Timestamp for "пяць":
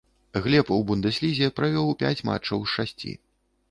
2.03-2.15